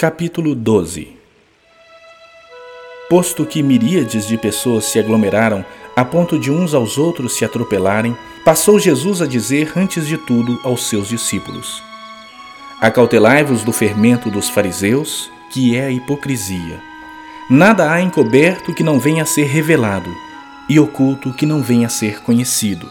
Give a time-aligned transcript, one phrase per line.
[0.00, 1.14] Capítulo 12
[3.10, 5.62] Posto que miríades de pessoas se aglomeraram
[5.94, 10.58] a ponto de uns aos outros se atropelarem, passou Jesus a dizer antes de tudo
[10.64, 11.82] aos seus discípulos:
[12.80, 16.80] Acautelai-vos do fermento dos fariseus, que é a hipocrisia.
[17.50, 20.10] Nada há encoberto que não venha a ser revelado,
[20.66, 22.88] e oculto que não venha a ser conhecido.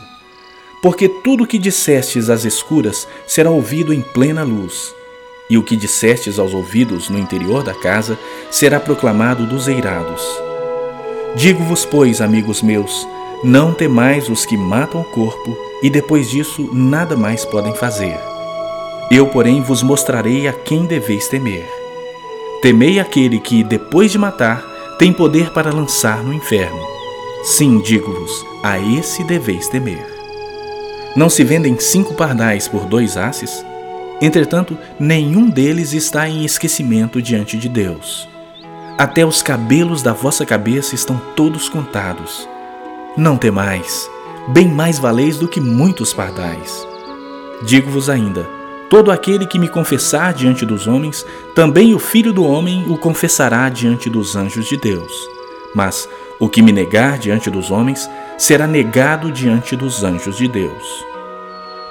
[0.80, 4.98] Porque tudo o que dissestes às escuras será ouvido em plena luz
[5.50, 8.18] e o que dissestes aos ouvidos no interior da casa
[8.52, 10.21] será proclamado dos eirados.
[11.36, 13.07] Digo-vos, pois, amigos meus,
[13.43, 18.19] não temais os que matam o corpo e depois disso nada mais podem fazer.
[19.10, 21.68] Eu, porém, vos mostrarei a quem deveis temer.
[22.61, 24.61] Temei aquele que, depois de matar,
[25.00, 26.79] tem poder para lançar no inferno.
[27.43, 30.05] Sim, digo-vos, a esse deveis temer.
[31.16, 33.63] Não se vendem cinco pardais por dois asses?
[34.22, 38.27] Entretanto, nenhum deles está em esquecimento diante de Deus.
[38.97, 42.47] Até os cabelos da vossa cabeça estão todos contados.
[43.16, 44.09] Não temais,
[44.49, 46.85] bem mais valeis do que muitos pardais.
[47.66, 48.47] Digo-vos ainda:
[48.89, 53.69] todo aquele que me confessar diante dos homens, também o Filho do Homem o confessará
[53.69, 55.29] diante dos anjos de Deus.
[55.73, 61.08] Mas o que me negar diante dos homens, será negado diante dos anjos de Deus.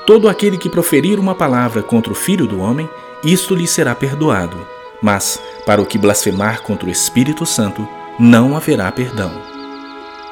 [0.09, 2.89] Todo aquele que proferir uma palavra contra o Filho do Homem,
[3.23, 4.57] isto lhe será perdoado.
[5.03, 7.87] Mas, para o que blasfemar contra o Espírito Santo,
[8.19, 9.31] não haverá perdão.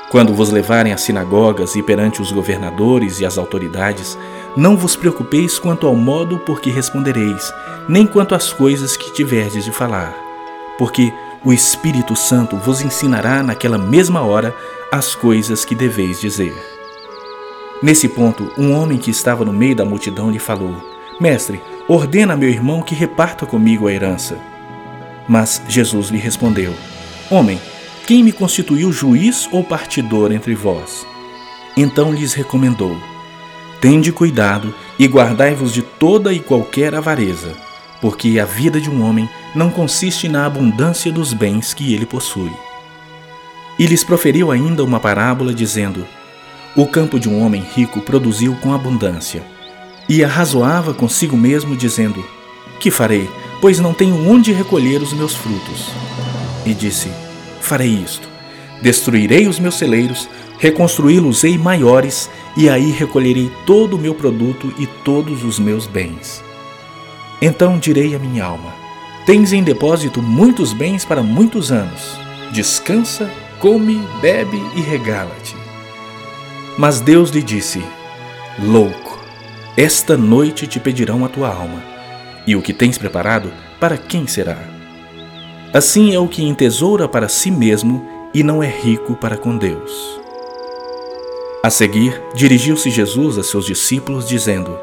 [0.09, 4.17] Quando vos levarem às sinagogas e perante os governadores e as autoridades,
[4.57, 7.53] não vos preocupeis quanto ao modo por que respondereis,
[7.87, 10.17] nem quanto às coisas que tiverdes de falar,
[10.79, 11.13] porque
[11.45, 14.57] o Espírito Santo vos ensinará naquela mesma hora
[14.91, 16.76] as coisas que deveis dizer.
[17.83, 20.83] Nesse ponto, um homem que estava no meio da multidão lhe falou:
[21.21, 24.39] Mestre, ordena a meu irmão que reparta comigo a herança.
[25.29, 26.73] Mas Jesus lhe respondeu:
[27.31, 27.61] Homem,
[28.07, 31.07] quem me constituiu juiz ou partidor entre vós?
[31.77, 32.97] Então lhes recomendou:
[33.79, 37.53] Tende cuidado e guardai-vos de toda e qualquer avareza,
[38.00, 42.53] porque a vida de um homem não consiste na abundância dos bens que ele possui.
[43.79, 46.06] E lhes proferiu ainda uma parábola, dizendo:
[46.76, 49.42] o campo de um homem rico produziu com abundância.
[50.09, 52.22] E arrazoava consigo mesmo, dizendo:
[52.78, 53.28] Que farei,
[53.60, 55.91] pois não tenho onde recolher os meus frutos?
[56.64, 57.10] E disse:
[57.60, 58.28] Farei isto:
[58.82, 60.28] destruirei os meus celeiros,
[60.59, 66.44] reconstruí-los-ei maiores, e aí recolherei todo o meu produto e todos os meus bens.
[67.41, 68.72] Então direi à minha alma:
[69.25, 72.19] Tens em depósito muitos bens para muitos anos.
[72.53, 75.66] Descansa, come, bebe e regala-te.
[76.78, 77.82] Mas Deus lhe disse:
[78.59, 79.19] Louco,
[79.76, 81.82] esta noite te pedirão a tua alma,
[82.47, 83.50] e o que tens preparado,
[83.81, 84.59] para quem será?
[85.72, 90.20] Assim é o que entesoura para si mesmo e não é rico para com Deus.
[91.62, 94.78] A seguir, dirigiu-se Jesus a seus discípulos, dizendo: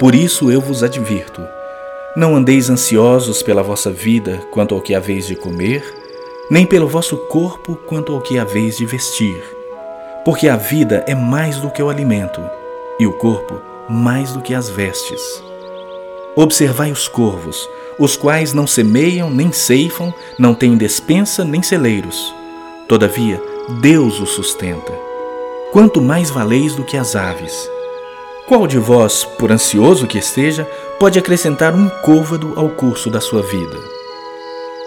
[0.00, 1.40] Por isso eu vos advirto:
[2.16, 5.84] não andeis ansiosos pela vossa vida quanto ao que haveis de comer,
[6.50, 9.59] nem pelo vosso corpo quanto ao que haveis de vestir
[10.30, 12.40] porque a vida é mais do que o alimento,
[13.00, 15.42] e o corpo mais do que as vestes.
[16.36, 17.68] Observai os corvos,
[17.98, 22.32] os quais não semeiam nem ceifam, não têm despensa nem celeiros.
[22.86, 23.42] Todavia,
[23.80, 24.92] Deus os sustenta.
[25.72, 27.68] Quanto mais valeis do que as aves.
[28.46, 30.64] Qual de vós, por ansioso que esteja,
[31.00, 33.76] pode acrescentar um côvado ao curso da sua vida?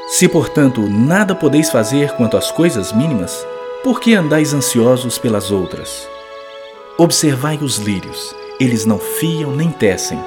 [0.07, 3.45] Se, portanto, nada podeis fazer quanto às coisas mínimas,
[3.83, 6.07] por que andais ansiosos pelas outras?
[6.97, 10.17] Observai os lírios, eles não fiam nem tecem.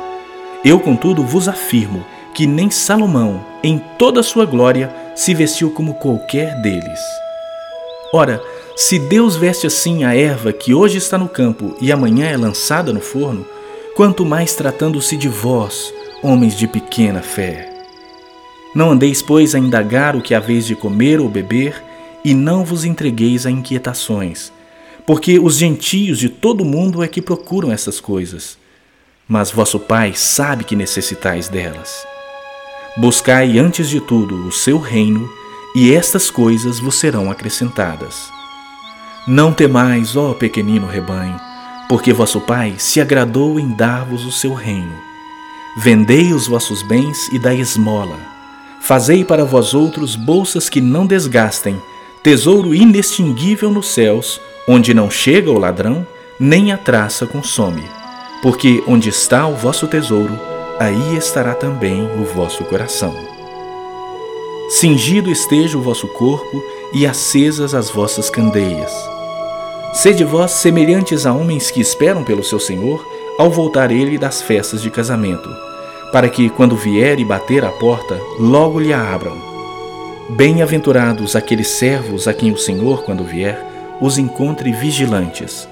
[0.63, 5.95] Eu, contudo, vos afirmo que nem Salomão, em toda a sua glória, se vestiu como
[5.95, 7.01] qualquer deles.
[8.13, 8.43] Ora,
[8.77, 12.93] se Deus veste assim a erva que hoje está no campo e amanhã é lançada
[12.93, 13.47] no forno,
[13.95, 17.73] quanto mais tratando-se de vós, homens de pequena fé.
[18.75, 21.83] Não andeis, pois, a indagar o que haveis de comer ou beber,
[22.27, 24.53] e não vos entregueis a inquietações,
[25.07, 28.59] porque os gentios de todo o mundo é que procuram essas coisas.
[29.29, 32.05] Mas vosso Pai sabe que necessitais delas.
[32.97, 35.31] Buscai antes de tudo o seu reino,
[35.73, 38.29] e estas coisas vos serão acrescentadas.
[39.29, 41.39] Não temais, ó pequenino rebanho,
[41.89, 44.97] porque vosso Pai se agradou em dar-vos o seu reino.
[45.77, 48.19] Vendei os vossos bens e dai esmola.
[48.81, 51.81] Fazei para vós outros bolsas que não desgastem,
[52.27, 56.05] tesouro inextinguível nos céus, onde não chega o ladrão,
[56.41, 57.85] nem a traça consome.
[58.43, 60.37] Porque onde está o vosso tesouro,
[60.77, 63.15] aí estará também o vosso coração.
[64.71, 66.61] Cingido esteja o vosso corpo
[66.93, 68.93] e acesas as vossas candeias.
[69.93, 73.07] Sede vós semelhantes a homens que esperam pelo seu Senhor
[73.39, 75.49] ao voltar ele das festas de casamento,
[76.11, 79.46] para que, quando vier e bater à porta, logo lhe a abram.
[80.29, 83.65] Bem-aventurados aqueles servos a quem o Senhor, quando vier,
[84.01, 85.69] os encontre vigilantes.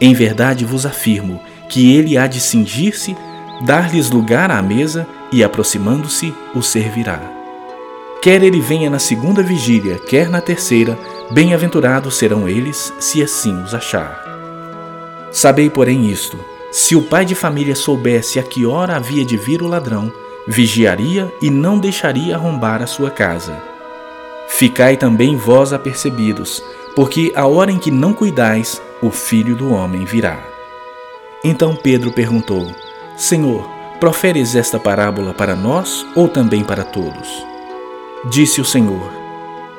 [0.00, 3.16] Em verdade vos afirmo que ele há de cingir-se,
[3.66, 7.20] dar-lhes lugar à mesa e, aproximando-se, o servirá.
[8.22, 10.96] Quer ele venha na segunda vigília, quer na terceira,
[11.32, 14.22] bem-aventurados serão eles, se assim os achar.
[15.32, 16.38] Sabei, porém, isto:
[16.70, 20.12] se o pai de família soubesse a que hora havia de vir o ladrão,
[20.46, 23.71] vigiaria e não deixaria arrombar a sua casa.
[24.54, 26.62] Ficai também vós apercebidos,
[26.94, 30.38] porque a hora em que não cuidais, o filho do homem virá.
[31.42, 32.70] Então Pedro perguntou:
[33.16, 33.66] Senhor,
[33.98, 37.46] proferes esta parábola para nós ou também para todos?
[38.26, 39.10] Disse o Senhor: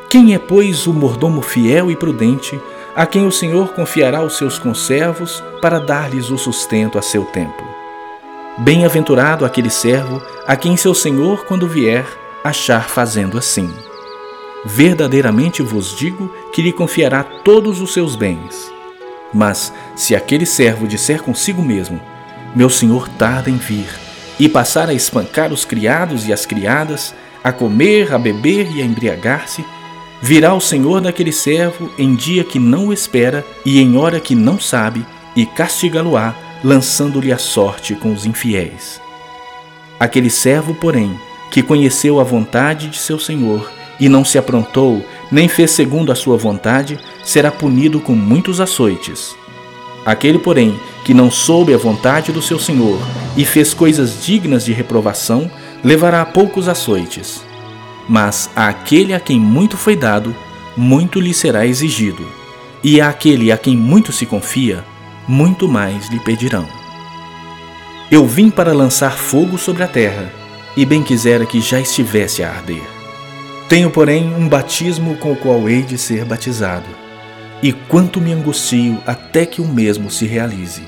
[0.10, 2.60] Quem é, pois, o mordomo fiel e prudente,
[2.96, 7.64] a quem o Senhor confiará os seus conservos para dar-lhes o sustento a seu tempo?
[8.58, 12.06] Bem-aventurado aquele servo a quem seu Senhor, quando vier,
[12.44, 13.72] achar fazendo assim.
[14.66, 18.72] Verdadeiramente vos digo que lhe confiará todos os seus bens.
[19.34, 22.00] Mas, se aquele servo disser consigo mesmo:
[22.56, 23.90] Meu senhor tarda em vir,
[24.40, 27.14] e passar a espancar os criados e as criadas,
[27.44, 29.66] a comer, a beber e a embriagar-se,
[30.22, 34.34] virá o senhor daquele servo em dia que não o espera e em hora que
[34.34, 35.06] não sabe,
[35.36, 36.34] e castigá-lo-á,
[36.64, 39.02] lançando-lhe a sorte com os infiéis.
[40.00, 41.20] Aquele servo, porém,
[41.52, 43.70] que conheceu a vontade de seu senhor,
[44.00, 49.36] e não se aprontou, nem fez segundo a sua vontade, será punido com muitos açoites.
[50.06, 53.00] Aquele, porém, que não soube a vontade do seu senhor
[53.38, 55.50] e fez coisas dignas de reprovação,
[55.84, 57.44] levará poucos açoites.
[58.08, 60.36] Mas àquele a quem muito foi dado,
[60.76, 62.26] muito lhe será exigido,
[62.84, 64.84] e àquele a quem muito se confia,
[65.28, 66.68] muito mais lhe pedirão.
[68.12, 70.32] Eu vim para lançar fogo sobre a terra,
[70.76, 73.03] e bem quisera que já estivesse a arder.
[73.70, 76.88] Tenho, porém, um batismo com o qual hei de ser batizado,
[77.62, 80.84] e quanto me angustio até que o mesmo se realize.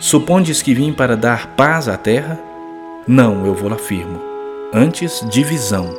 [0.00, 2.38] Supondes que vim para dar paz à terra?
[3.06, 4.20] Não, eu vou afirmo.
[4.72, 5.94] Antes, divisão.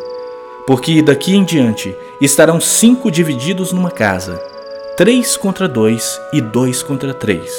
[0.67, 4.37] Porque daqui em diante estarão cinco divididos numa casa,
[4.97, 7.51] três contra dois e dois contra três.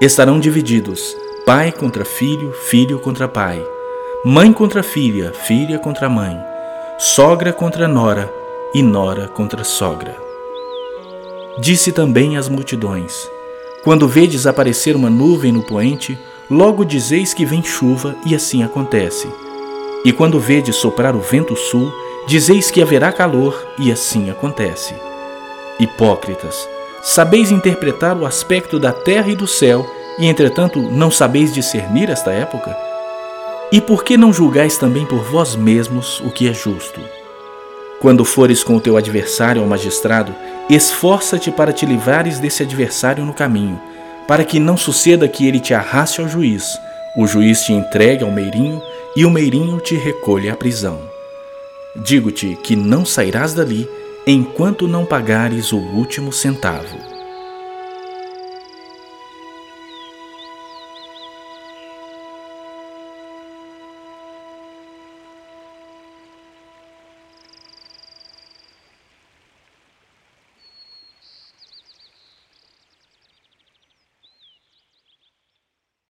[0.00, 1.16] Estarão divididos,
[1.46, 3.62] pai contra filho, filho contra pai,
[4.24, 6.47] mãe contra filha, filha contra mãe
[7.00, 8.28] sogra contra nora
[8.74, 10.16] e nora contra sogra.
[11.60, 13.30] Disse também às multidões:
[13.84, 16.18] Quando vedes aparecer uma nuvem no poente,
[16.50, 19.28] logo dizeis que vem chuva, e assim acontece.
[20.04, 21.92] E quando vedes soprar o vento sul,
[22.26, 24.92] dizeis que haverá calor, e assim acontece.
[25.78, 26.68] Hipócritas,
[27.00, 32.32] sabeis interpretar o aspecto da terra e do céu, e entretanto não sabeis discernir esta
[32.32, 32.87] época?
[33.70, 37.00] E por que não julgais também por vós mesmos o que é justo?
[38.00, 40.34] Quando fores com o teu adversário ao magistrado,
[40.70, 43.78] esforça-te para te livrares desse adversário no caminho,
[44.26, 46.78] para que não suceda que ele te arraste ao juiz,
[47.14, 48.80] o juiz te entregue ao meirinho
[49.14, 51.00] e o meirinho te recolhe à prisão.
[51.96, 53.88] Digo-te que não sairás dali
[54.26, 57.07] enquanto não pagares o último centavo.